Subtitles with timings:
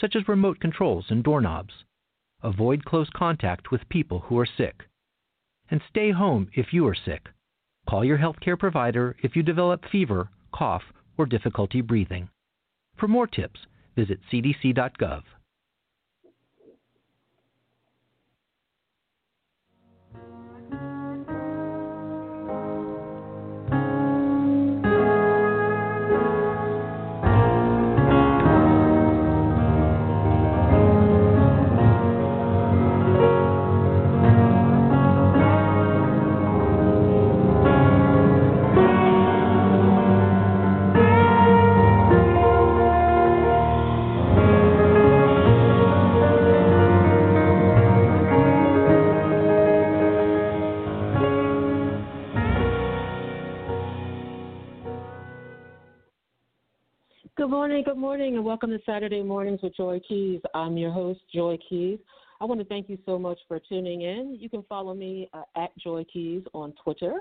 [0.00, 1.72] such as remote controls and doorknobs.
[2.42, 4.84] Avoid close contact with people who are sick.
[5.70, 7.28] And stay home if you are sick.
[7.88, 10.82] Call your healthcare provider if you develop fever, cough,
[11.16, 12.28] or difficulty breathing.
[12.96, 13.60] For more tips,
[13.96, 15.22] visit cdc.gov.
[57.38, 60.40] Good morning, good morning, and welcome to Saturday Mornings with Joy Keys.
[60.54, 62.00] I'm your host, Joy Keys.
[62.40, 64.36] I want to thank you so much for tuning in.
[64.40, 67.12] You can follow me uh, at Joy Keys on Twitter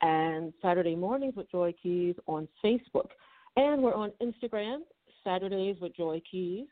[0.00, 3.08] and Saturday Mornings with Joy Keys on Facebook.
[3.56, 4.82] And we're on Instagram,
[5.24, 6.68] Saturdays with Joy Keys.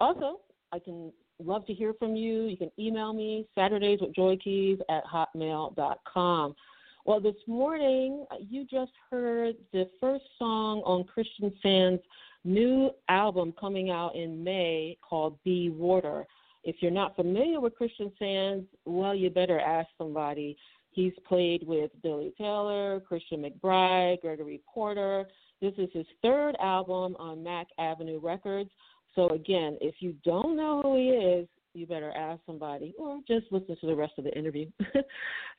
[0.00, 0.40] Also,
[0.72, 2.44] I can love to hear from you.
[2.44, 6.56] You can email me, Saturdays with Joy Keys at hotmail.com.
[7.04, 12.00] Well, this morning, uh, you just heard the first song on Christian Sands'
[12.46, 16.26] new album coming out in May called Be Water.
[16.64, 20.56] If you're not familiar with Christian Sands, well, you better ask somebody.
[20.90, 25.26] He's played with Billy Taylor, Christian McBride, Gregory Porter.
[25.60, 28.70] This is his third album on Mack Avenue Records.
[29.14, 33.46] So, again, if you don't know who he is, you better ask somebody or just
[33.50, 34.70] listen to the rest of the interview.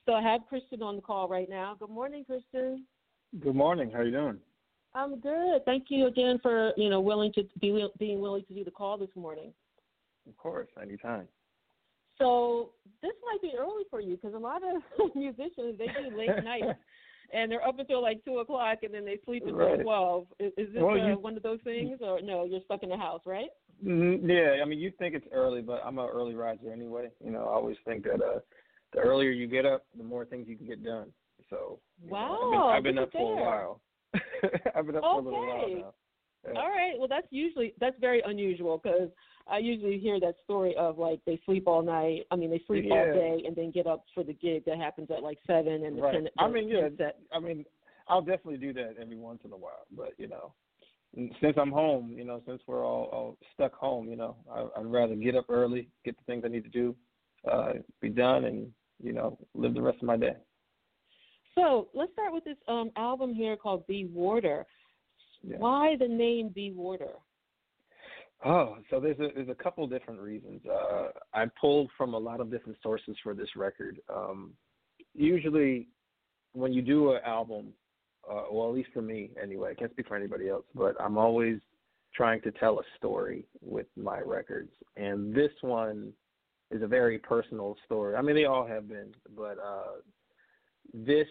[0.06, 1.76] so, I have Christian on the call right now.
[1.80, 2.86] Good morning, Christian.
[3.40, 3.92] Good morning.
[3.92, 4.40] How are you doing?
[4.98, 5.64] I'm good.
[5.66, 8.98] Thank you again for you know willing to be being willing to do the call
[8.98, 9.54] this morning.
[10.28, 11.28] Of course, anytime.
[12.18, 12.72] So
[13.04, 14.82] this might be early for you because a lot of
[15.16, 16.80] musicians they do late nights
[17.34, 19.82] and they're up until like two o'clock and then they sleep until Right.
[19.84, 20.26] twelve.
[20.40, 22.46] Is, is this Well, uh, you- one of those things or no?
[22.46, 23.50] You're stuck in the house, right?
[23.86, 27.10] Mm, Yeah, I mean, you think it's early, but I'm an early riser anyway.
[27.24, 28.40] You know, I always think that uh,
[28.94, 31.12] the earlier you get up, the more things you can get done.
[31.52, 33.82] So, you know, Wow, I've been, I've been up for a while.
[34.76, 35.74] I've been up for a little while Okay.
[35.76, 35.94] now.
[36.48, 36.60] Yeah.
[36.60, 36.94] All right.
[36.98, 39.10] Well, that's usually that's very unusual because
[39.48, 42.26] I usually hear that story of like they sleep all night.
[42.32, 45.10] I mean, they sleep all day and then get up for the gig that happens
[45.12, 46.14] at like seven and Right.
[46.14, 46.30] ten.
[46.38, 46.82] I mean, yeah.
[46.82, 47.20] 10 set.
[47.34, 47.66] I mean,
[48.08, 49.86] I'll definitely do that every once in a while.
[49.92, 50.54] But you know,
[51.42, 54.86] since I'm home, you know, since we're all, all stuck home, you know, I, I'd
[54.86, 56.96] rather get up early, get the things I need to do,
[57.50, 58.72] uh, be done, and
[59.04, 60.36] you know, live the rest of my day.
[61.58, 64.66] So let's start with this um, album here called Be Water.
[65.44, 65.58] Yeah.
[65.58, 67.14] Why the name Be Water?
[68.46, 70.62] Oh, so there's a there's a couple different reasons.
[70.66, 74.00] Uh, I pulled from a lot of different sources for this record.
[74.14, 74.54] Um,
[75.16, 75.88] usually,
[76.54, 77.74] when you do an album,
[78.30, 81.18] uh, well, at least for me anyway, I can't speak for anybody else, but I'm
[81.18, 81.58] always
[82.14, 86.14] trying to tell a story with my records, and this one
[86.70, 88.16] is a very personal story.
[88.16, 90.02] I mean, they all have been, but uh,
[90.94, 91.28] this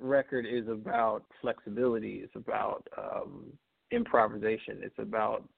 [0.00, 2.20] record is about flexibility.
[2.24, 3.46] It's about um,
[3.90, 4.80] improvisation.
[4.82, 5.48] It's about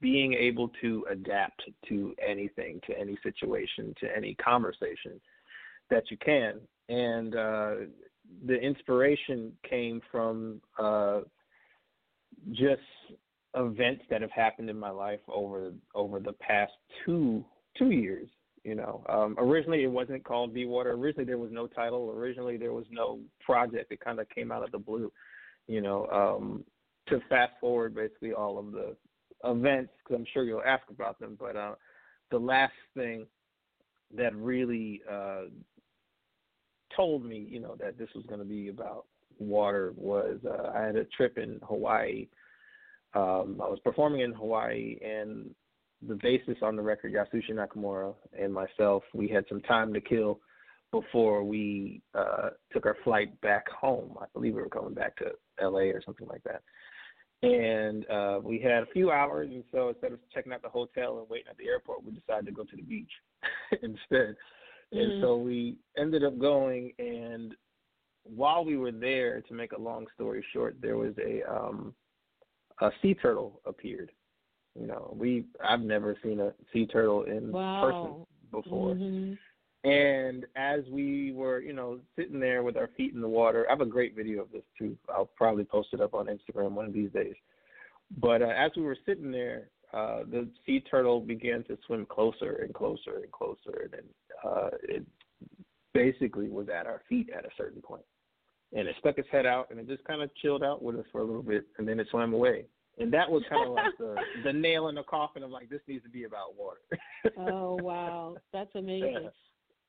[0.00, 5.20] being able to adapt to anything, to any situation, to any conversation
[5.90, 6.60] that you can.
[6.88, 7.74] And uh,
[8.46, 11.20] the inspiration came from uh,
[12.50, 12.80] just
[13.54, 16.72] events that have happened in my life over over the past
[17.04, 17.44] two
[17.78, 18.28] two years.
[18.66, 20.90] You know, um, originally it wasn't called Be Water.
[20.90, 22.10] Originally there was no title.
[22.10, 23.92] Originally there was no project.
[23.92, 25.12] It kind of came out of the blue.
[25.68, 26.64] You know, um,
[27.08, 28.96] to fast forward basically all of the
[29.44, 31.36] events because I'm sure you'll ask about them.
[31.38, 31.74] But uh,
[32.32, 33.26] the last thing
[34.16, 35.42] that really uh,
[36.96, 39.04] told me, you know, that this was going to be about
[39.38, 42.26] water was uh, I had a trip in Hawaii.
[43.14, 45.54] Um, I was performing in Hawaii, and
[46.06, 50.40] the bassist on the record, Yasushi Nakamura, and myself, we had some time to kill
[50.92, 54.16] before we uh, took our flight back home.
[54.20, 55.26] I believe we were coming back to
[55.60, 55.90] L.A.
[55.90, 56.62] or something like that.
[57.42, 61.18] And uh, we had a few hours, and so instead of checking out the hotel
[61.18, 63.10] and waiting at the airport, we decided to go to the beach
[63.82, 64.36] instead.
[64.94, 64.98] Mm-hmm.
[64.98, 67.54] And so we ended up going, and
[68.24, 71.94] while we were there, to make a long story short, there was a um,
[72.80, 74.10] a sea turtle appeared.
[74.78, 78.26] You know, we I've never seen a sea turtle in wow.
[78.52, 78.94] person before.
[78.94, 79.34] Mm-hmm.
[79.88, 83.72] And as we were, you know, sitting there with our feet in the water, I
[83.72, 84.96] have a great video of this too.
[85.08, 87.34] I'll probably post it up on Instagram one of these days.
[88.20, 92.56] But uh, as we were sitting there, uh, the sea turtle began to swim closer
[92.62, 94.02] and closer and closer, and then
[94.44, 95.06] uh, it
[95.94, 98.04] basically was at our feet at a certain point.
[98.76, 101.06] And it stuck its head out, and it just kind of chilled out with us
[101.12, 102.64] for a little bit, and then it swam away.
[102.98, 105.80] And that was kind of like the the nail in the coffin of like this
[105.86, 106.80] needs to be about water.
[107.38, 109.24] oh wow, that's amazing.
[109.24, 109.28] Yeah.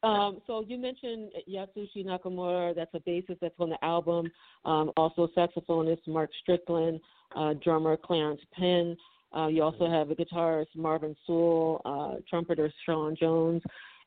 [0.04, 4.30] Um, so you mentioned Yasushi Nakamura, that's a bassist that's on the album.
[4.63, 7.00] Um, also saxophonist Mark Strickland,
[7.36, 8.95] uh, drummer Clarence Penn.
[9.36, 13.62] Uh, you also have a guitarist Marvin Sewell, uh, trumpeter Sean Jones,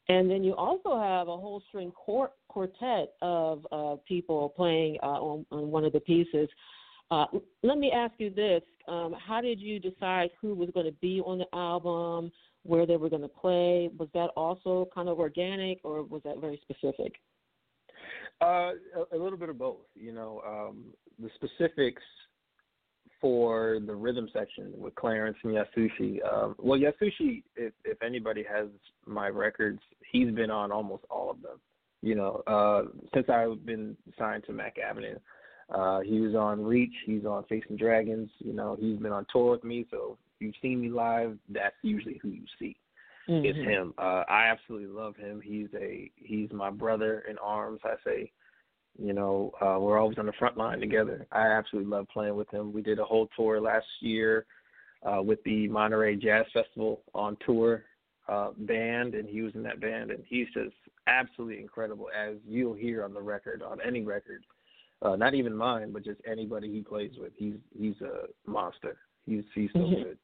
[0.08, 5.06] and then you also have a whole string quart- quartet of uh, people playing uh,
[5.06, 6.49] on, on, one of the pieces.
[7.11, 7.27] Uh,
[7.62, 11.21] let me ask you this: um, How did you decide who was going to be
[11.25, 12.31] on the album?
[12.62, 13.91] where they were going to play?
[13.99, 17.15] Was that also kind of organic, or was that very specific?
[18.43, 18.73] Uh,
[19.12, 19.79] a, a little bit of both.
[19.95, 20.85] You know, um,
[21.19, 22.03] the specifics
[23.21, 26.19] for the rhythm section with Clarence and Yasushi.
[26.33, 28.69] Um, well, Yasushi, if, if anybody has
[29.06, 29.81] my records,
[30.11, 31.61] he's been on almost all of them.
[32.03, 35.17] You know, uh, since I've been signed to Mack Avenue,
[35.70, 36.94] uh, he was on Reach.
[37.06, 38.31] He's on Facing Dragons.
[38.38, 42.19] You know, he's been on tour with me, so you've seen me live, that's usually
[42.22, 42.76] who you see.
[43.28, 43.44] Mm-hmm.
[43.44, 43.94] It's him.
[43.99, 45.40] Uh, I absolutely love him.
[45.44, 47.81] He's a he's my brother in arms.
[47.84, 48.32] I say,
[48.99, 51.26] you know, uh, we're always on the front line together.
[51.31, 52.72] I absolutely love playing with him.
[52.72, 54.46] We did a whole tour last year
[55.05, 57.84] uh, with the Monterey Jazz Festival on tour
[58.28, 60.75] uh, band, and he was in that band, and he's just
[61.06, 64.43] absolutely incredible, as you'll hear on the record, on any record.
[65.02, 67.32] Uh, not even mine, but just anybody he plays with.
[67.37, 68.99] He's he's a monster.
[69.25, 70.02] He's he's so mm-hmm.
[70.02, 70.19] good.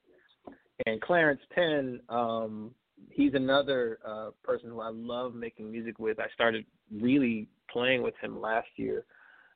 [0.85, 2.73] And Clarence Penn, um,
[3.11, 6.21] he's another uh, person who I love making music with.
[6.21, 9.05] I started really playing with him last year.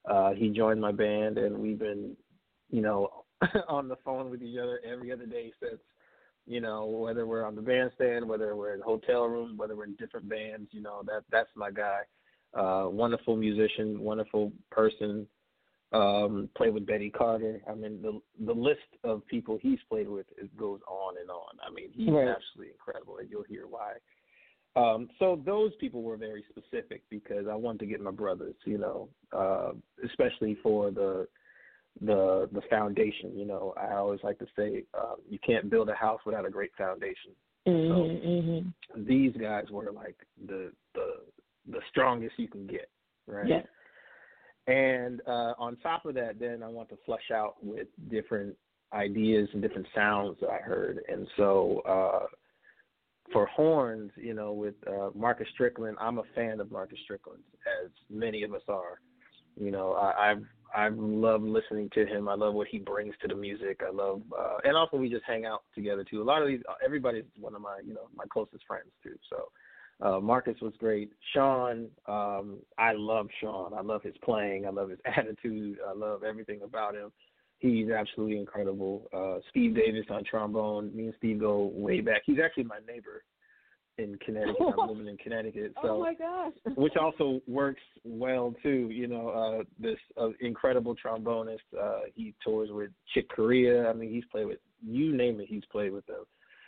[0.09, 2.17] Uh, he joined my band, and we've been,
[2.71, 3.25] you know,
[3.69, 5.81] on the phone with each other every other day since.
[6.47, 9.95] You know, whether we're on the bandstand, whether we're in hotel rooms, whether we're in
[9.97, 12.01] different bands, you know, that that's my guy.
[12.53, 15.27] Uh, wonderful musician, wonderful person
[15.93, 17.61] um, played with Betty Carter.
[17.69, 21.59] I mean, the the list of people he's played with it goes on and on.
[21.67, 22.29] I mean, he's right.
[22.29, 23.95] absolutely incredible, and you'll hear why.
[24.77, 28.79] Um, so those people were very specific because I wanted to get my brothers, you
[28.79, 29.73] know, uh,
[30.05, 31.27] especially for the
[32.01, 33.37] the the foundation.
[33.37, 36.51] You know, I always like to say uh, you can't build a house without a
[36.51, 37.33] great foundation.
[37.67, 39.05] Mm-hmm, so mm-hmm.
[39.07, 40.17] these guys were like
[40.47, 41.17] the the
[41.69, 42.89] the strongest you can get,
[43.27, 43.49] right?
[43.49, 43.63] Yeah.
[44.67, 48.55] And uh, on top of that, then I want to flesh out with different
[48.93, 51.01] ideas and different sounds that I heard.
[51.09, 52.27] And so uh,
[53.33, 57.43] for horns, you know, with uh, Marcus Strickland, I'm a fan of Marcus Strickland,
[57.85, 59.01] as many of us are.
[59.57, 62.29] You know, I, I've I've loved listening to him.
[62.29, 63.81] I love what he brings to the music.
[63.85, 66.23] I love, uh, and also we just hang out together too.
[66.23, 69.17] A lot of these, everybody's one of my, you know, my closest friends too.
[69.29, 69.49] So
[70.03, 71.13] uh, Marcus was great.
[71.35, 73.75] Sean, um, I love Sean.
[73.75, 74.67] I love his playing.
[74.67, 75.79] I love his attitude.
[75.87, 77.13] I love everything about him.
[77.59, 79.07] He's absolutely incredible.
[79.13, 80.97] Uh, Steve Davis on trombone.
[80.97, 82.23] Me and Steve go way back.
[82.25, 83.23] He's actually my neighbor
[83.99, 84.57] in Connecticut.
[84.61, 85.75] I'm living in Connecticut.
[85.83, 86.53] So, oh my gosh!
[86.77, 88.89] which also works well too.
[88.91, 91.59] You know, uh, this uh, incredible trombonist.
[91.79, 93.89] Uh, he tours with Chick Corea.
[93.89, 95.47] I mean, he's played with you name it.
[95.49, 96.25] He's played with them.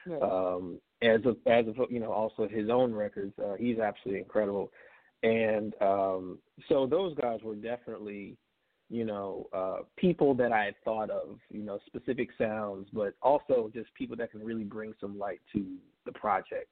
[0.07, 0.23] Right.
[0.23, 4.71] Um, as of as of you know also his own records uh, he's absolutely incredible.
[5.23, 8.37] And um so those guys were definitely
[8.91, 13.71] you know uh people that i had thought of you know specific sounds but also
[13.73, 15.65] just people that can really bring some light to
[16.07, 16.69] the project.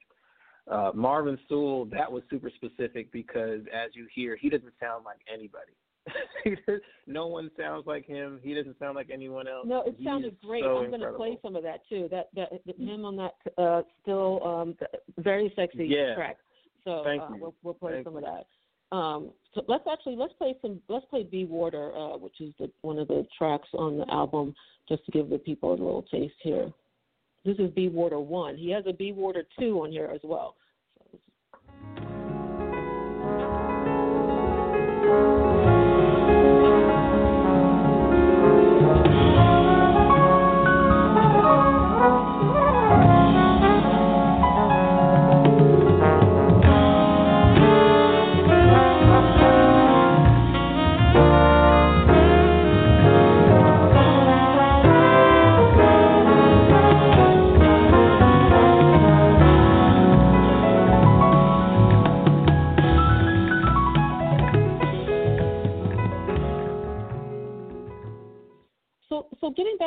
[0.71, 5.19] Uh marvin sewell that was super specific because as you hear he doesn't sound like
[5.33, 5.73] anybody
[7.07, 8.40] no one sounds like him.
[8.42, 9.66] He doesn't sound like anyone else.
[9.66, 10.62] No, it sounded great.
[10.64, 12.09] so I'm going to play some of that too.
[12.11, 14.76] That that him on that uh, still um,
[15.19, 16.14] very sexy Yeah.
[16.14, 16.38] track.
[16.85, 18.21] So uh, we'll we'll play Thank some you.
[18.21, 18.97] of that.
[18.97, 22.71] Um, so let's actually let's play some let's play Be Water, uh, which is the
[22.83, 24.54] one of the tracks on the album,
[24.88, 26.73] just to give the people a little taste here.
[27.45, 28.57] This is Be Water one.
[28.57, 30.57] He has a Be Water two on here as well.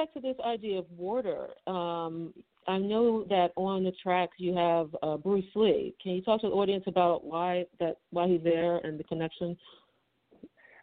[0.04, 2.34] Back to this idea of water, um,
[2.68, 5.94] I know that on the tracks you have uh, Bruce Lee.
[6.02, 9.58] Can you talk to the audience about why that why he's there and the connection?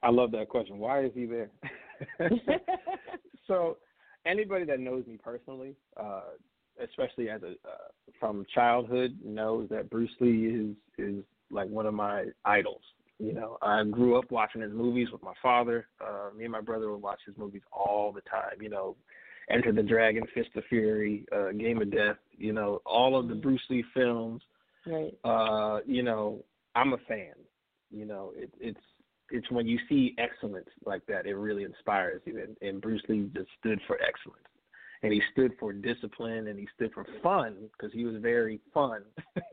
[0.02, 0.78] I love that question.
[0.78, 1.50] Why is he there?
[3.46, 3.76] so,
[4.24, 6.22] anybody that knows me personally, uh,
[6.82, 11.94] especially as a uh, from childhood, knows that Bruce Lee is is like one of
[11.94, 12.82] my idols.
[13.20, 15.86] You know, I grew up watching his movies with my father.
[16.00, 18.62] Uh, me and my brother would watch his movies all the time.
[18.62, 18.96] You know,
[19.50, 22.16] Enter the Dragon, Fist of Fury, uh, Game of Death.
[22.38, 24.42] You know, all of the Bruce Lee films.
[24.86, 25.12] right.
[25.24, 26.42] Uh, you know,
[26.74, 27.34] I'm a fan.
[27.90, 28.80] You know, it, it's
[29.30, 32.42] it's when you see excellence like that, it really inspires you.
[32.42, 34.46] And, and Bruce Lee just stood for excellence,
[35.02, 39.02] and he stood for discipline, and he stood for fun because he was very fun.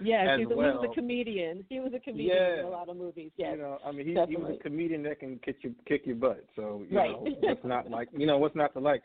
[0.00, 0.80] yeah, as he's a, he well.
[0.80, 1.64] was a comedian.
[1.68, 3.30] He was a comedian in a lot of movies.
[3.36, 6.02] Yeah, You know, I mean, he, he was a comedian that can kick your kick
[6.06, 6.44] your butt.
[6.56, 7.10] So you Right.
[7.10, 9.02] know, what's not like you know what's not to like.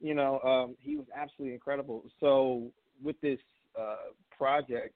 [0.00, 2.04] You know, um, he was absolutely incredible.
[2.20, 2.70] So
[3.02, 3.38] with this
[3.78, 4.94] uh, project,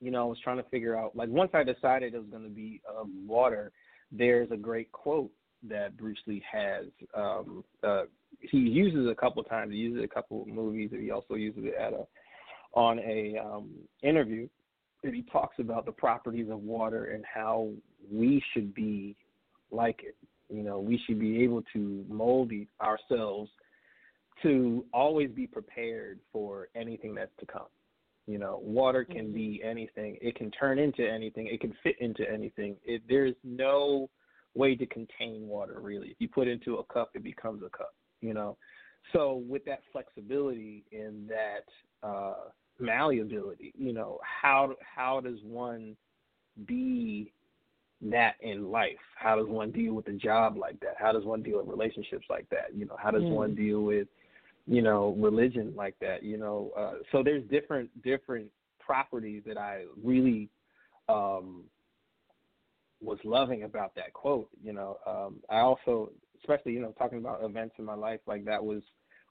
[0.00, 2.44] you know, I was trying to figure out like once I decided it was going
[2.44, 3.72] to be um, water.
[4.12, 5.30] There's a great quote
[5.68, 6.86] that Bruce Lee has.
[7.16, 8.02] Um, uh,
[8.50, 9.72] he uses it a couple of times.
[9.72, 12.06] He uses it a couple of movies, and he also uses it at a
[12.74, 13.70] on a um,
[14.02, 14.48] interview.
[15.02, 17.70] And he talks about the properties of water and how
[18.10, 19.16] we should be
[19.70, 20.16] like it.
[20.48, 23.50] You know, we should be able to mold ourselves
[24.42, 27.66] to always be prepared for anything that's to come.
[28.26, 30.16] You know, water can be anything.
[30.22, 31.46] It can turn into anything.
[31.46, 32.76] It can fit into anything.
[32.84, 34.08] It, there's no
[34.54, 36.08] way to contain water really.
[36.08, 37.94] If you put it into a cup, it becomes a cup.
[38.24, 38.56] You know,
[39.12, 41.66] so with that flexibility and that
[42.02, 42.34] uh,
[42.78, 45.96] malleability, you know, how how does one
[46.66, 47.32] be
[48.00, 49.04] that in life?
[49.16, 50.94] How does one deal with a job like that?
[50.98, 52.74] How does one deal with relationships like that?
[52.74, 53.30] You know, how does Mm.
[53.30, 54.08] one deal with
[54.66, 56.22] you know religion like that?
[56.22, 58.50] You know, uh, so there's different different
[58.80, 60.48] properties that I really
[61.08, 61.64] um,
[63.02, 64.48] was loving about that quote.
[64.62, 66.10] You know, um, I also,
[66.44, 68.82] especially you know, talking about events in my life like that was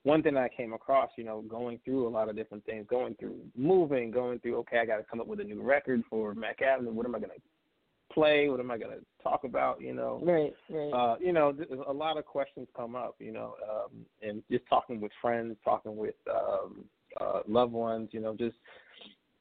[0.03, 1.11] one thing I came across.
[1.17, 4.57] You know, going through a lot of different things, going through moving, going through.
[4.57, 6.91] Okay, I got to come up with a new record for Mack Avenue.
[6.91, 8.49] What am I going to play?
[8.49, 9.81] What am I going to talk about?
[9.81, 10.91] You know, Right, right.
[10.91, 11.55] uh, you know,
[11.87, 15.95] a lot of questions come up, you know, um, and just talking with friends, talking
[15.95, 16.85] with um,
[17.19, 18.55] uh, loved ones, you know, just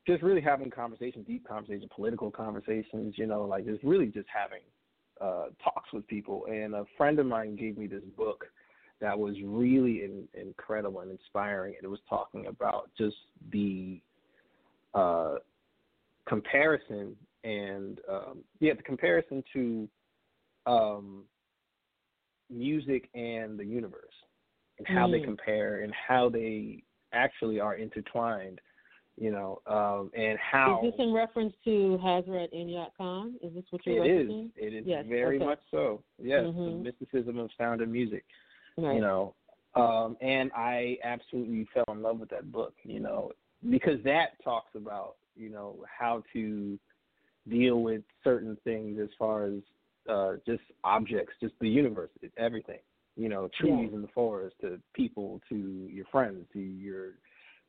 [0.07, 4.63] just really having conversations, deep conversations, political conversations, you know, like just really just having
[5.23, 6.47] uh, talks with people.
[6.51, 8.45] And a friend of mine gave me this book
[9.01, 11.75] that was really in, incredible and inspiring.
[11.77, 13.17] And it was talking about just
[13.51, 14.01] the
[14.95, 15.37] uh,
[16.27, 19.89] comparison and um, yeah, the comparison to
[20.67, 21.25] um,
[22.51, 24.15] music and the universe
[24.79, 25.25] and how they Mm.
[25.25, 28.61] compare and how they actually are intertwined,
[29.19, 33.35] you know, um, and how Is this in reference to Hazrat Inayat Khan?
[33.43, 34.29] Is this what you're it is.
[34.29, 34.51] referencing?
[34.57, 35.45] It is Yes, very okay.
[35.45, 36.03] much so.
[36.19, 36.65] Yes, Mhm.
[36.65, 38.25] the mysticism of sound and music.
[38.79, 38.95] Right.
[38.95, 39.35] You know,
[39.75, 42.75] um, and I absolutely fell in love with that book.
[42.85, 43.33] You know,
[43.71, 46.79] because that talks about you know how to
[47.49, 49.61] deal with certain things as far as
[50.09, 52.81] uh, just objects, just the universe, everything.
[53.17, 53.97] You know, trees Yeah.
[53.97, 55.57] in the forest, to people, to
[55.91, 57.15] your friends, to your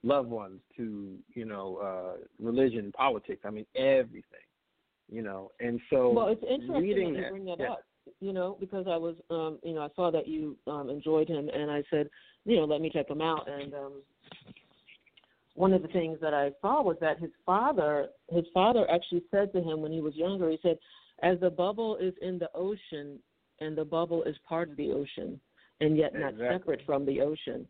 [0.04, 3.42] loved ones, to you know, uh, religion, politics.
[3.46, 4.24] I mean, everything.
[5.12, 7.72] You know, and so Well, it's interesting reading that you bring that yeah.
[7.72, 7.84] up.
[8.20, 11.50] You know, because I was, um, you know, I saw that you um, enjoyed him,
[11.50, 12.10] and I said,
[12.46, 13.48] you know, let me check him out.
[13.48, 13.94] And um,
[15.56, 19.54] one of the things that I saw was that his father, his father actually said
[19.54, 20.78] to him when he was younger, he said,
[21.22, 23.20] as the bubble is in the ocean
[23.60, 25.40] and the bubble is part of the ocean
[25.80, 26.58] and yet not Exactly.
[26.58, 27.68] separate from the ocean.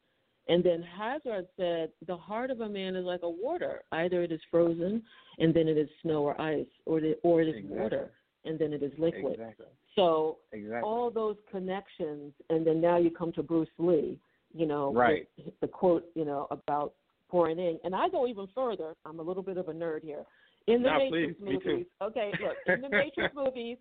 [0.50, 3.84] And then Hazrat said, the heart of a man is like a water.
[3.92, 5.02] Either it is frozen
[5.40, 7.80] and then it is snow or ice, or, the, or it is Exactly.
[7.80, 8.12] water
[8.46, 9.34] and then it is liquid.
[9.34, 9.68] Exactly.
[9.96, 10.82] So Exactly.
[10.84, 14.20] all those connections, and then now you come to Bruce Lee,
[14.54, 15.30] you know, Right.
[15.62, 16.94] the quote, you know, about
[17.30, 17.80] pouring in.
[17.84, 18.96] And I go even further.
[19.06, 20.26] I'm a little bit of a nerd here.
[20.68, 23.78] In the No, Matrix please, movies, okay, look, in the Matrix movies,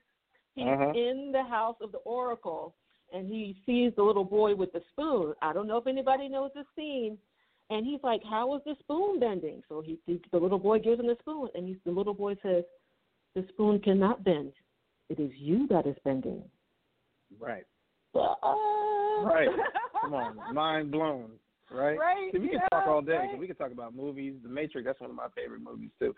[0.54, 0.92] he's Uh-huh.
[0.95, 2.75] in the house of the Oracle,
[3.12, 5.35] and he sees the little boy with the spoon.
[5.42, 7.19] I don't know if anybody knows this scene.
[7.71, 11.00] And he's like, "How is the spoon bending?" So he, he the little boy gives
[11.00, 12.64] him the spoon, and he's, the little boy says,
[13.35, 14.52] "The spoon cannot bend.
[15.09, 16.42] It is you that is bending."
[17.40, 17.64] Right.
[18.14, 18.35] Uh,
[19.25, 19.49] Right.
[20.02, 20.54] Come on.
[20.54, 21.31] Mind blown.
[21.71, 21.97] Right?
[21.99, 23.12] Right, See, we can talk all day.
[23.12, 23.38] right.
[23.38, 24.35] We can talk about movies.
[24.42, 26.14] The Matrix, that's one of my favorite movies too.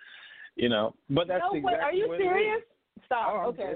[0.56, 0.94] You know.
[1.10, 2.62] But that's no, exactly wait, are you serious?
[3.06, 3.28] Stop.
[3.30, 3.74] Oh, okay.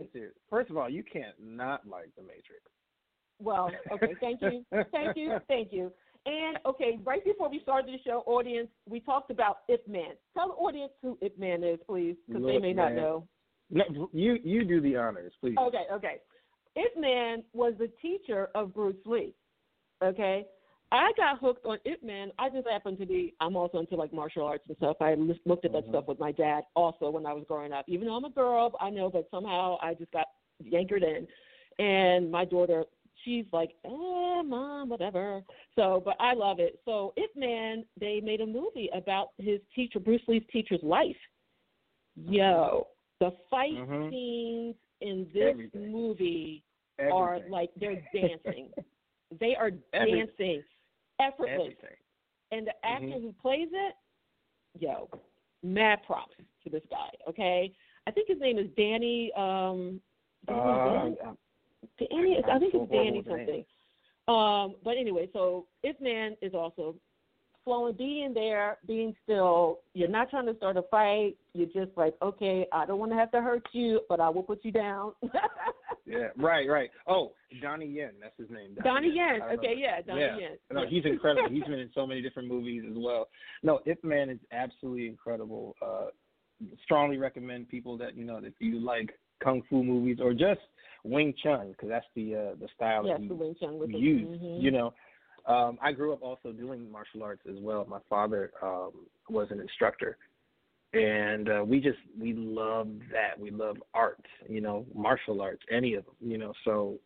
[0.51, 2.63] First of all, you can't not like the Matrix.
[3.41, 4.15] Well, okay.
[4.21, 4.65] Thank you.
[4.93, 5.39] Thank you.
[5.49, 5.93] Thank you.
[6.27, 10.13] And okay, right before we started the show, audience, we talked about Ip Man.
[10.35, 13.27] Tell the audience who Ip Man is, please, because they may not know.
[13.71, 15.57] No, you you do the honors, please.
[15.59, 16.17] Okay, okay.
[16.77, 19.35] Ip Man was the teacher of Bruce Lee.
[20.03, 20.47] Okay,
[20.91, 22.31] I got hooked on Ip Man.
[22.39, 23.35] I just happened to be.
[23.41, 24.97] I'm also into like martial arts and stuff.
[25.01, 25.89] I looked at that Mhm.
[25.91, 27.85] stuff with my dad also when I was growing up.
[27.89, 30.27] Even though I'm a girl, I know, but somehow I just got
[30.61, 31.27] yankered in.
[31.79, 32.85] And my daughter,
[33.29, 35.43] she's like, eh, mom, whatever.
[35.77, 36.81] So, but I love it.
[36.87, 41.17] So, Ip Man, they made a movie about his teacher, Bruce Lee's teacher's life.
[42.17, 42.89] Yo,
[43.21, 44.11] the fight Mhm.
[44.11, 45.93] scenes in this Everything.
[45.93, 46.65] movie
[47.13, 48.73] are like they're dancing.
[49.39, 50.27] they are Everything.
[50.27, 50.65] dancing
[51.21, 51.61] effortless.
[51.61, 51.97] everything.
[52.51, 53.23] And the actor Mhm.
[53.23, 53.95] who plays it,
[54.79, 55.09] yo,
[55.63, 57.11] mad props to this guy.
[57.29, 57.73] Okay,
[58.07, 59.31] I think his name is Danny.
[59.35, 60.01] Um,
[60.47, 60.61] Danny,
[61.21, 61.35] Uh,
[61.99, 63.65] Danny, I think it's Danny something.
[64.29, 66.95] Um, but anyway, so Ip Man is also
[67.65, 69.81] flowing, being there, being still.
[69.95, 71.37] You're not trying to start a fight.
[71.55, 74.43] You're just like, okay, I don't want to have to hurt you, but I will
[74.43, 75.13] put you down.
[76.07, 76.91] yeah, right, right.
[77.07, 78.77] Oh, Donnie Yen, that's his name.
[78.83, 79.25] Donnie Yen.
[79.25, 79.55] I remember.
[79.55, 80.39] Okay, yeah, Donnie yeah.
[80.39, 80.59] Yen.
[80.73, 81.49] No, he's incredible.
[81.51, 83.29] he's been in so many different movies as well.
[83.63, 85.75] No, Ip Man is absolutely incredible.
[85.83, 86.07] Uh,
[86.83, 89.11] strongly recommend people that you know if you like
[89.43, 90.61] kung fu movies or just
[91.05, 93.93] Wing Chun because that's the uh, the style Yes, that he the Wing Chun with
[93.93, 94.43] the used.
[94.43, 94.63] mhm.
[94.63, 94.95] You know,
[95.47, 97.87] um, I grew up also doing martial arts as well.
[97.89, 98.93] My father um,
[99.29, 100.19] was an instructor,
[100.93, 103.39] and uh, we just we love that.
[103.39, 104.25] We love art.
[104.49, 106.15] You know, martial arts, any of them.
[106.21, 106.99] You know, so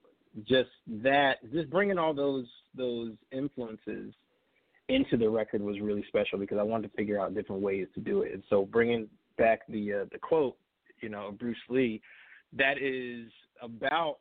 [0.48, 0.70] just
[1.02, 4.14] that, just bringing all those those influences
[4.88, 8.00] into the record was really special because I wanted to figure out different ways to
[8.00, 8.32] do it.
[8.32, 10.56] And so bringing back the uh, the quote,
[11.00, 12.00] you know, Bruce Lee,
[12.56, 14.18] that is about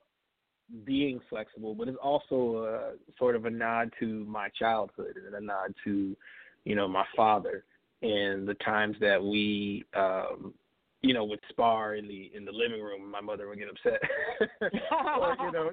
[0.86, 5.42] being flexible, but it's also a, sort of a nod to my childhood and a
[5.42, 6.16] nod to,
[6.64, 7.66] you know, my father
[8.02, 10.54] and the times that we, um,
[11.02, 13.10] you know, would spar in the in the living room.
[13.10, 14.02] My mother would get upset,
[15.20, 15.72] or you know,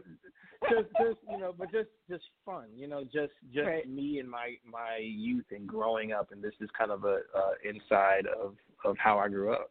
[0.70, 3.88] just just you know, but just just fun, you know, just just Right.
[3.88, 7.52] me and my my youth and growing up, and this is kind of a uh,
[7.62, 9.70] inside of of how I grew up.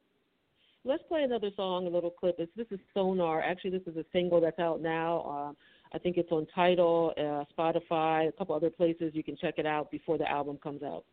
[0.87, 2.37] Let's play another song, a little clip.
[2.37, 3.41] This is Sonar.
[3.41, 5.19] Actually, this is a single that's out now.
[5.51, 9.11] Uh, I think it's on Tidal, uh, Spotify, a couple other places.
[9.13, 11.03] You can check it out before the album comes out.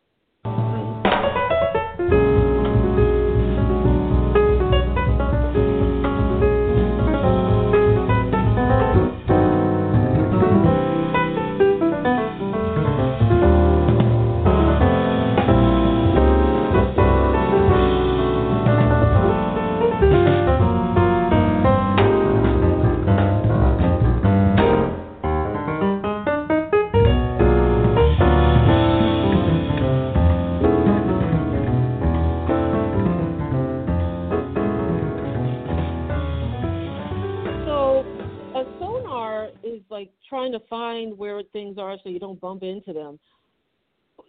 [41.55, 43.17] Things are so you don't bump into them.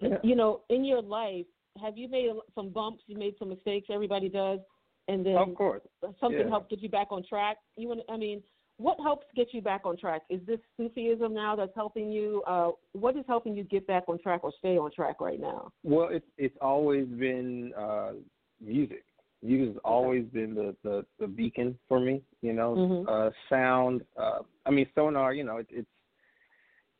[0.00, 0.18] Yeah.
[0.22, 1.46] You know, in your life,
[1.82, 3.02] have you made some bumps?
[3.08, 3.88] You made some mistakes.
[3.90, 4.60] Everybody does,
[5.08, 5.82] and then Of course.
[6.20, 6.54] something Yeah.
[6.54, 7.56] helps get you back on track.
[7.76, 8.02] You want?
[8.08, 8.42] I mean,
[8.78, 10.22] what helps get you back on track?
[10.36, 12.42] Is this Sufism now that's helping you?
[12.46, 15.72] Uh, what is helping you get back on track or stay on track right now?
[15.82, 18.12] Well, it's it's always been uh,
[18.60, 19.04] music.
[19.42, 22.14] Music has always been the, the the beacon for me.
[22.42, 23.00] You know, Mhm.
[23.12, 24.04] uh, sound.
[24.16, 25.32] Uh, I mean, sonar.
[25.34, 25.94] You know, it, it's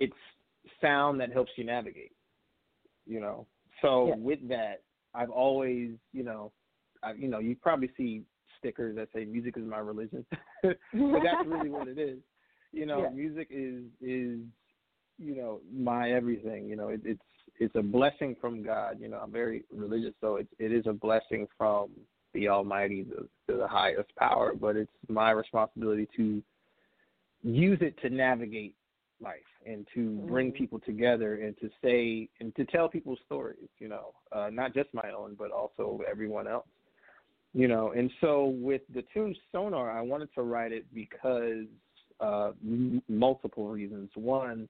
[0.01, 0.13] it's
[0.81, 2.13] sound that helps you navigate.
[3.07, 3.47] You know,
[3.83, 4.15] so Yeah.
[4.17, 4.83] with that,
[5.15, 6.53] I've always, you know,
[7.03, 8.23] I, you know, you probably see
[8.59, 10.25] stickers that say music is my religion,
[10.63, 12.19] but that's really what it is.
[12.73, 13.11] You know, Yeah.
[13.11, 14.41] music is is
[15.19, 16.69] you know my everything.
[16.69, 17.21] You know, it, it's
[17.59, 18.99] it's a blessing from God.
[19.01, 21.91] You know, I'm very religious, so it it is a blessing from
[22.35, 24.53] the Almighty, the the highest power.
[24.55, 26.43] But it's my responsibility to
[27.43, 28.75] use it to navigate
[29.21, 30.55] life and to bring Mhm.
[30.55, 33.69] people together and to say and to tell people stories.
[33.79, 36.69] You know, uh, not just my own, but also everyone else.
[37.55, 41.67] You know, and so with the tune Sonar, I wanted to write it because
[42.21, 44.11] uh, m- multiple reasons.
[44.15, 44.69] One,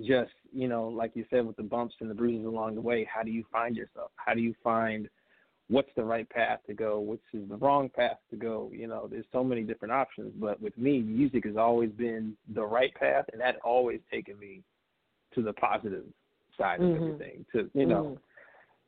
[0.00, 3.04] just you know, like you said, with the bumps and the bruises along the way,
[3.12, 4.10] how do you find yourself?
[4.16, 5.08] How do you find
[5.68, 7.00] what's the right path to go?
[7.00, 8.70] Which is the wrong path to go?
[8.72, 10.32] You know, there's so many different options.
[10.36, 14.62] But with me, music has always been the right path, and that always taken me
[15.34, 16.04] to the positive
[16.56, 16.96] side of Mhm.
[16.96, 17.46] everything.
[17.52, 18.18] To you know, Mhm.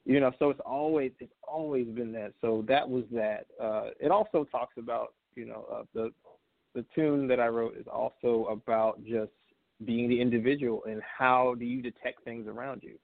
[0.06, 4.10] you know so it's always it's always been that so that was that uh it
[4.10, 6.12] also talks about you know uh, the
[6.74, 9.32] the tune that i wrote is also about just
[9.84, 12.96] being the individual and how do you detect things around you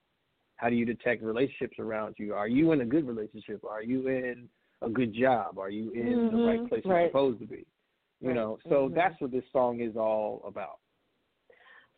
[0.63, 4.07] how do you detect relationships around you are you in a good relationship are you
[4.07, 4.49] in
[4.83, 7.01] a good job are you in the right Mhm, place right.
[7.01, 7.67] you're supposed to be
[8.21, 8.37] you Right.
[8.37, 8.95] know so Mhm.
[8.95, 10.79] that's what this song is all about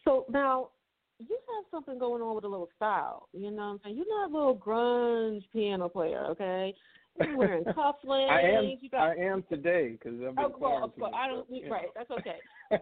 [0.04, 0.70] So now
[1.18, 3.28] you have something going on with a little style.
[3.32, 3.96] You know what I'm saying?
[3.96, 6.74] You're not a little grunge piano player, okay?
[7.16, 8.30] You're wearing cufflinks.
[8.30, 10.38] i am you got, i am today because I'm.
[10.38, 11.46] Oh, well, of course, I don't.
[11.48, 11.92] so, right, know.
[11.94, 12.38] that's okay.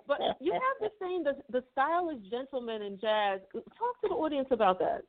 [0.09, 3.41] But you have this thing, the the style is gentleman in jazz.
[3.53, 5.03] Talk to the audience about that.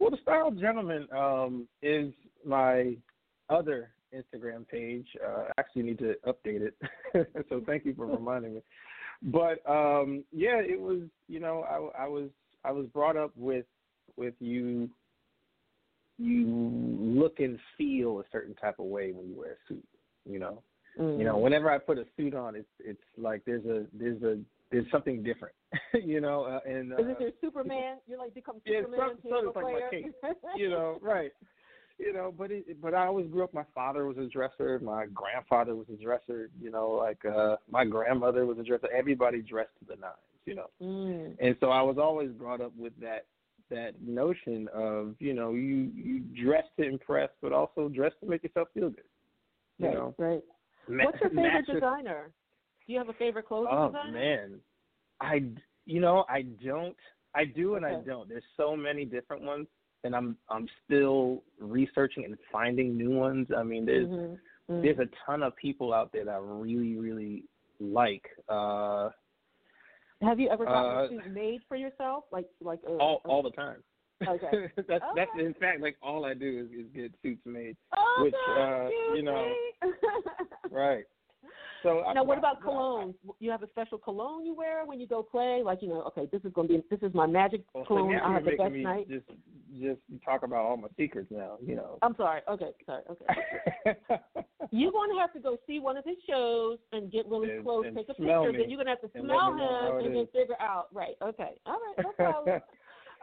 [0.00, 2.12] Well, the Style Gentleman um, is
[2.44, 2.96] my
[3.50, 5.06] other Instagram page.
[5.24, 6.74] Uh, I actually need to update it,
[7.48, 8.62] so thank you for reminding me.
[9.22, 12.30] But um, yeah, it was you know I, I was
[12.64, 13.66] I was brought up with
[14.16, 14.88] with you
[16.18, 19.86] you look and feel a certain type of way when you wear a suit.
[20.24, 20.62] You know,
[20.98, 24.38] you know whenever I put a suit on, it's it's like there's a there's a
[24.70, 25.54] there's something different.
[26.04, 27.96] you know, uh, and uh, Is it your Superman?
[28.06, 30.14] You're like become Yeah, Superman some- piano like my cape,
[30.56, 31.30] you know, right.
[31.98, 33.52] You know, but it, but I always grew up.
[33.52, 34.78] My father was a dresser.
[34.80, 36.48] My grandfather was a dresser.
[36.60, 38.88] You know, like uh my grandmother was a dresser.
[38.96, 40.14] Everybody dressed to the nines.
[40.46, 41.34] You know, mm.
[41.40, 43.26] and so I was always brought up with that
[43.68, 48.44] that notion of you know you you dress to impress, but also dress to make
[48.44, 49.02] yourself feel good.
[49.78, 50.40] You Right, know, right.
[50.88, 52.30] Ma- What's your favorite designer?
[52.88, 54.12] Do you have a favorite clothing Oh designer?
[54.12, 54.60] man,
[55.20, 55.42] I
[55.84, 56.96] you know I don't.
[57.34, 58.26] I do and I don't.
[58.28, 59.66] There's so many different ones,
[60.04, 63.46] and I'm I'm still researching and finding new ones.
[63.54, 64.38] I mean, there's Mhm,
[64.70, 64.82] mhm.
[64.82, 67.44] there's a ton of people out there that I really really
[67.78, 68.24] like.
[68.48, 69.10] Uh,
[70.22, 72.24] Have you ever gotten uh, a suit made for yourself?
[72.32, 73.84] Like like a, all a- all the time.
[74.26, 74.70] Okay.
[74.88, 77.76] that's that's in fact like all I do is, is get suits made.
[77.94, 79.52] Oh, which, uh, you know.
[80.70, 81.04] Right.
[81.82, 83.14] So I- now, what I- about I- cologne?
[83.38, 85.62] You have a special cologne you wear when you go play?
[85.64, 88.12] Like, you know, okay, this is going to be this is my magic Well, cologne.
[88.12, 89.08] now I have the best night.
[89.08, 89.26] just
[89.80, 91.56] just talk about all my secrets now.
[91.64, 91.98] You know.
[92.02, 92.40] I'm sorry.
[92.48, 93.02] Okay, sorry.
[93.10, 93.96] Okay.
[94.70, 97.64] You're going to have to go see one of his shows and get really And-
[97.64, 98.52] close, and take a picture.
[98.52, 100.14] me Then you're going to have to and smell let me know how him and
[100.16, 100.28] then is.
[100.32, 100.88] figure out.
[100.92, 101.16] Right.
[101.22, 101.60] Okay.
[101.66, 101.94] All right.
[102.04, 102.60] No problem.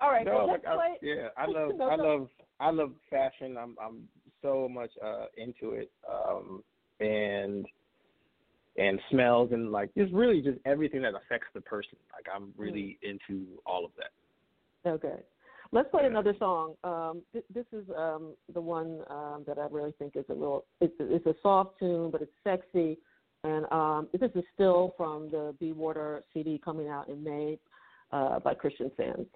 [0.02, 0.26] All right.
[0.26, 0.98] no, well, like I, play.
[1.02, 3.58] yeah, I love No, I love I love fashion.
[3.58, 4.08] I'm I'm
[4.42, 5.92] so much uh into it.
[6.10, 6.64] Um
[7.00, 7.66] and
[8.78, 11.98] and smells and like just really just everything that affects the person.
[12.14, 14.90] Like I'm really into all of that.
[14.90, 15.22] Okay.
[15.72, 16.10] Let's play Yeah.
[16.10, 16.76] another song.
[16.84, 20.66] Um, th- this is um, the one um, that I really think is a little.
[20.80, 22.98] It's, it's a soft tune, but it's sexy.
[23.44, 27.60] And um, this is still from the Be Water CD coming out in May
[28.12, 29.28] uh, by Christian Sands.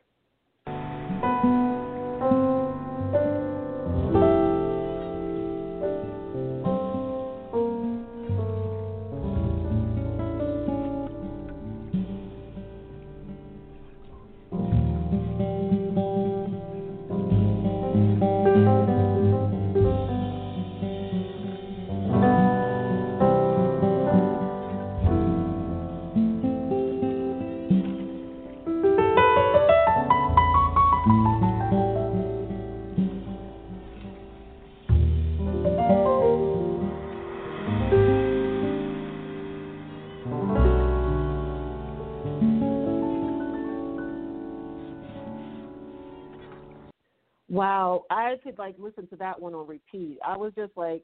[48.30, 50.20] I could like listen to that one on repeat.
[50.26, 51.04] I was just like,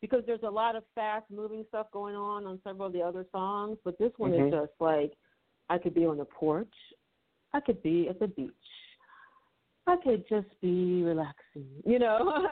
[0.00, 3.24] because there's a lot of fast moving stuff going on on several of the other
[3.32, 4.46] songs, but this one Mhm.
[4.48, 5.16] is just like,
[5.68, 6.74] I could be on the porch,
[7.52, 8.52] I could be at the beach,
[9.86, 12.48] I could just be relaxing, you know.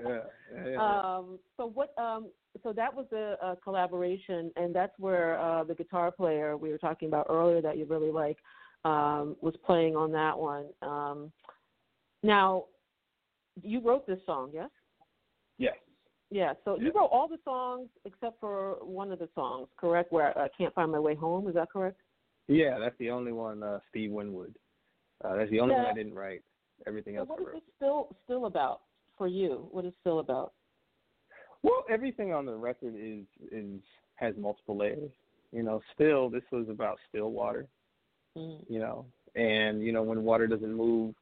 [0.00, 0.20] yeah,
[0.52, 1.00] yeah, yeah.
[1.00, 1.96] Um, so what?
[1.98, 2.30] Um,
[2.62, 6.78] so that was a, a collaboration, and that's where uh, the guitar player we were
[6.78, 8.38] talking about earlier that you really like
[8.84, 10.66] um, was playing on that one.
[10.82, 11.32] Um,
[12.22, 12.64] now,
[13.62, 14.70] you wrote this song, yes?
[15.58, 15.74] yes.
[16.30, 16.54] Yeah.
[16.64, 20.12] So you wrote all the songs except for one of the songs, correct?
[20.12, 21.48] Where I can't find my way home.
[21.48, 22.00] Is that correct?
[22.46, 23.62] Yeah, that's the only one.
[23.62, 24.54] Uh, Steve Winwood.
[25.24, 26.42] Uh, that's the only one I didn't write.
[26.86, 28.82] Everything So else what is it still still about
[29.18, 29.68] for you?
[29.70, 30.52] What is still about?
[31.62, 33.80] Well, everything on the record is is
[34.14, 35.10] has multiple layers.
[35.52, 37.66] You know, still this was about still water.
[38.36, 38.64] Mm.
[38.68, 41.14] You know, and you know when water doesn't move,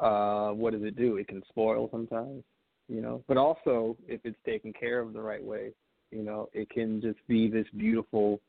[0.00, 1.16] uh, what does it do?
[1.16, 2.42] It can spoil sometimes.
[2.88, 5.70] You know, but also if it's taken care of the right way,
[6.10, 8.40] you know, it can just be this beautiful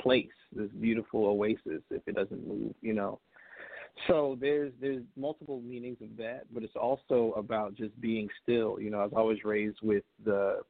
[0.00, 2.74] place, this beautiful oasis if it doesn't move.
[2.80, 3.20] You know,
[4.08, 8.80] so there's there's multiple meanings of that, but it's also about just being still.
[8.80, 10.60] You know, I was always raised with the,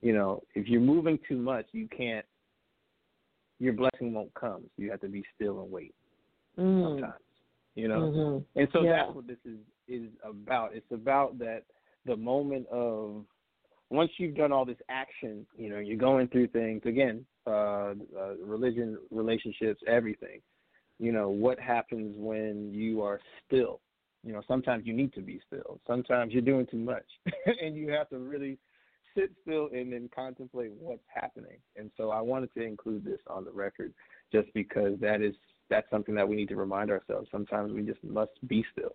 [0.00, 2.24] you know, if you're moving too much, you can't.
[3.60, 4.62] Your blessing won't come.
[4.62, 5.94] So you have to be still and wait.
[6.58, 6.84] Mm.
[6.84, 7.22] Sometimes,
[7.78, 8.44] you know, Mhm.
[8.56, 9.04] and so Yeah.
[9.04, 10.74] that's what this is is about.
[10.74, 11.64] It's about that
[12.04, 13.24] the moment of
[13.88, 18.34] once you've done all this action, you know, you're going through things again, uh, uh
[18.40, 20.42] religion, relationships, everything.
[20.98, 23.80] You know, what happens when you are still?
[24.24, 25.80] You know, sometimes you need to be still.
[25.86, 27.06] Sometimes you're doing too much
[27.62, 28.58] and you have to really
[29.14, 31.58] sit still and then contemplate what's happening.
[31.76, 33.94] And so I wanted to include this on the record
[34.32, 35.36] just because that is
[35.70, 37.28] that's something that we need to remind ourselves.
[37.30, 38.94] Sometimes we just must be still.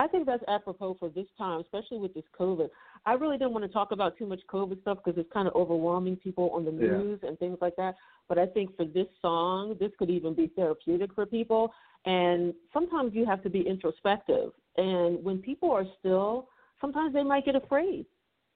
[0.00, 2.68] I think that's apropos for this time, especially with this COVID.
[3.04, 5.54] I really didn't want to talk about too much COVID stuff because it's kind of
[5.54, 6.98] overwhelming people on the Yeah.
[6.98, 7.96] news and things like that.
[8.28, 11.72] But I think for this song, this could even be therapeutic for people.
[12.04, 14.52] And sometimes you have to be introspective.
[14.76, 16.48] And when people are still,
[16.80, 18.06] sometimes they might get afraid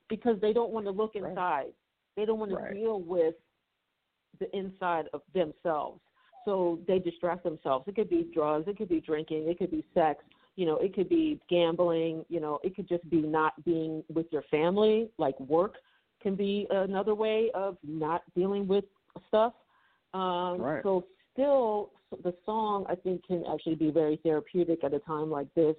[0.08, 1.30] because they don't want to look Right.
[1.30, 1.72] inside.
[2.14, 2.74] They don't want to Right.
[2.74, 3.34] deal with
[4.38, 6.00] the inside of themselves.
[6.44, 7.86] So they distract themselves.
[7.88, 10.24] It could be drugs, it could be drinking, it could be sex,
[10.56, 14.26] you know, it could be gambling, you know, it could just be not being with
[14.30, 15.76] your family, like work
[16.22, 18.84] can be another way of not dealing with
[19.28, 19.54] stuff.
[20.14, 20.82] Um Right.
[20.82, 25.52] so still the song I think can actually be very therapeutic at a time like
[25.54, 25.76] this.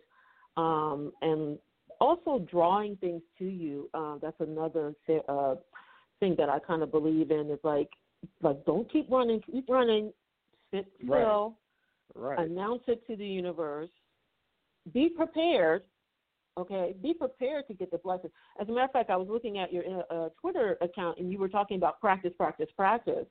[0.57, 1.59] Um and
[1.99, 3.89] also drawing things to you.
[3.93, 5.55] Uh, that's another th- uh,
[6.19, 7.89] thing that I kind of believe in is like
[8.41, 10.11] like don't keep running, keep running,
[10.73, 11.21] Right.
[11.21, 11.57] still,
[12.15, 12.39] Right.
[12.39, 13.89] announce it to the universe,
[14.91, 15.83] be prepared.
[16.55, 18.29] Okay, be prepared to get the blessing.
[18.59, 21.39] As a matter of fact, I was looking at your uh, Twitter account and you
[21.39, 23.27] were talking about practice, practice, practice.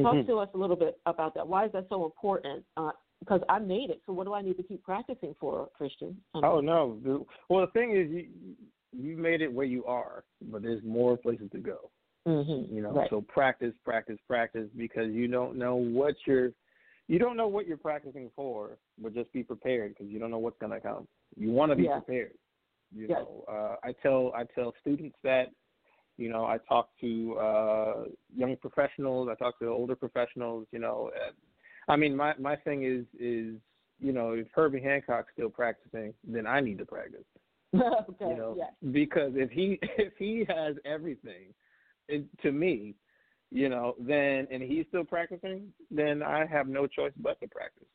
[0.00, 0.26] Talk Mhm.
[0.26, 1.48] to us a little bit about that.
[1.48, 2.64] Why is that so important?
[2.76, 6.22] Uh, because I made it, so what do I need to keep practicing for, Christian?
[6.34, 7.26] Oh no.
[7.48, 8.56] Well, the thing is, you
[8.92, 11.90] you made it where you are, but there's more places to go.
[12.26, 13.10] Mhm, You know, right.
[13.10, 16.52] so practice, practice, practice, because you don't know what you're
[17.08, 20.38] you don't know what you're practicing for, but just be prepared because you don't know
[20.38, 21.06] what's gonna come.
[21.36, 22.00] You want to be Yeah.
[22.00, 22.32] prepared.
[22.94, 23.20] You Yes.
[23.20, 25.52] know, uh, I tell I tell students that.
[26.18, 29.28] You know, I talk to uh, young professionals.
[29.30, 30.66] I talk to older professionals.
[30.72, 31.32] You know, uh,
[31.88, 33.60] I mean, my my thing is is
[34.00, 37.24] you know, if Herbie Hancock's still practicing, then I need to practice.
[37.74, 38.72] okay, You know, yes.
[38.92, 41.54] because if he if he has everything,
[42.42, 42.94] to me,
[43.50, 47.88] you know, then and he's still practicing, then I have no choice but to practice.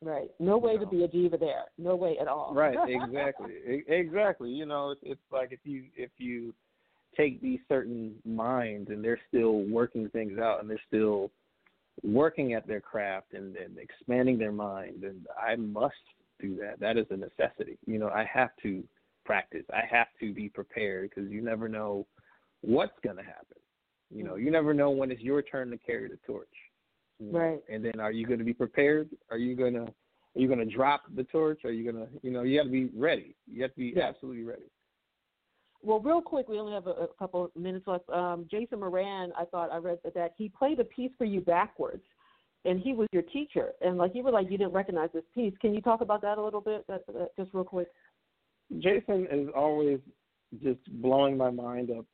[0.00, 0.30] Right.
[0.38, 1.64] No way to be a diva there.
[1.76, 2.54] No way at all.
[2.54, 4.50] Right, exactly, exactly.
[4.50, 6.54] You know, it's, it's like if you if you
[7.16, 11.30] take these certain minds and they're still working things out and they're still
[12.04, 15.94] working at their craft and, and expanding their mind, and I must
[16.40, 16.78] do that.
[16.78, 17.76] That is a necessity.
[17.86, 18.84] You know, I have to
[19.24, 19.64] practice.
[19.72, 22.06] I have to be prepared because you never know
[22.62, 23.56] what's going to happen.
[24.10, 26.48] You know, you never know when it's your turn to carry the torch.
[27.20, 27.58] Right.
[27.68, 29.10] And then, are you going to be prepared?
[29.30, 29.92] Are you going to
[30.36, 31.64] are you going to drop the torch?
[31.64, 33.34] Are you going to, you know, you got to be ready.
[33.50, 34.04] You have to be Yeah.
[34.08, 34.70] absolutely ready.
[35.82, 38.08] Well, real quick, we only have a, a couple of minutes left.
[38.10, 41.40] Um, Jason Moran, I thought I read that, that he played a piece for you
[41.40, 42.02] backwards,
[42.64, 43.72] and he was your teacher.
[43.80, 45.54] And like you were like you didn't recognize this piece.
[45.60, 47.88] Can you talk about that a little bit, that, that, just real quick?
[48.78, 49.98] Jason is always
[50.62, 52.04] just blowing my mind up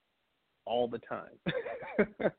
[0.66, 1.38] all the time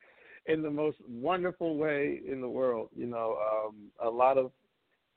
[0.47, 2.89] in the most wonderful way in the world.
[2.95, 4.51] You know, um, a lot of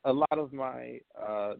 [0.05, 1.55] a lot of my uh,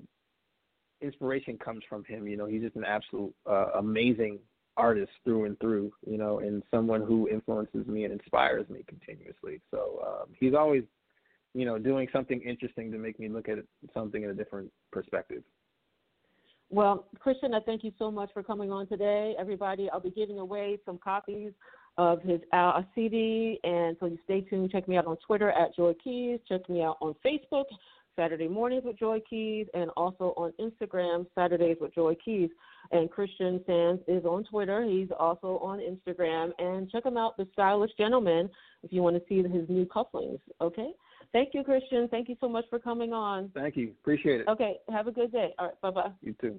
[1.01, 2.27] inspiration comes from him.
[2.27, 4.39] You know, he's just an absolute uh, amazing
[4.77, 5.93] artist through and through.
[6.07, 9.61] You know, and someone who influences me and inspires me continuously.
[9.71, 10.85] So um, he's always,
[11.55, 13.59] you know, doing something interesting to make me look at
[13.93, 15.43] something in a different perspective.
[16.71, 19.35] Well, Christian, I thank you so much for coming on today.
[19.39, 21.53] Everybody, I'll be giving away some copies
[21.97, 24.71] of his uh, CD, and so you stay tuned.
[24.71, 26.41] Check me out on Twitter at Joy Keys.
[26.47, 27.65] Check me out on Facebook,
[28.17, 32.51] Saturday Mornings with Joy Keys, and also on Instagram, Saturdays with Joy Keys.
[32.93, 34.85] And Christian Sands is on Twitter.
[34.85, 36.51] He's also on Instagram.
[36.59, 38.51] And check him out, The Stylish Gentleman,
[38.83, 40.41] if you want to see his new cufflinks.
[40.61, 40.91] Okay?
[41.33, 42.09] Thank you, Christian.
[42.09, 43.51] Thank you so much for coming on.
[43.55, 43.93] Thank you.
[44.01, 44.49] Appreciate it.
[44.49, 44.79] Okay.
[44.91, 45.55] Have a good day.
[45.59, 45.81] All right.
[45.81, 46.13] Bye bye.
[46.23, 46.59] You too.